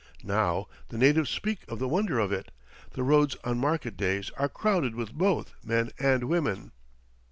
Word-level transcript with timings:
Now 0.23 0.67
the 0.89 0.97
natives 0.97 1.29
speak 1.29 1.59
of 1.67 1.77
the 1.77 1.87
wonder 1.87 2.17
of 2.17 2.31
it 2.31 2.49
the 2.93 3.03
roads 3.03 3.35
on 3.43 3.59
market 3.59 3.95
days 3.95 4.31
are 4.31 4.49
crowded 4.49 4.95
with 4.95 5.13
both 5.13 5.53
men 5.63 5.91
and 5.99 6.23
women. 6.23 6.71